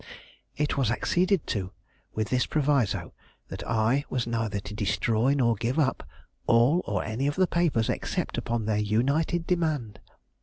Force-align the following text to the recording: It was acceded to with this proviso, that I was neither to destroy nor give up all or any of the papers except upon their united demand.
It 0.57 0.77
was 0.77 0.89
acceded 0.89 1.45
to 1.53 1.73
with 2.15 2.29
this 2.29 2.47
proviso, 2.47 3.13
that 3.49 3.63
I 3.67 4.03
was 4.09 4.25
neither 4.25 4.59
to 4.59 4.73
destroy 4.73 5.35
nor 5.35 5.53
give 5.53 5.77
up 5.77 6.07
all 6.47 6.81
or 6.85 7.03
any 7.03 7.27
of 7.27 7.35
the 7.35 7.45
papers 7.45 7.87
except 7.87 8.35
upon 8.35 8.65
their 8.65 8.79
united 8.79 9.45
demand. 9.45 9.99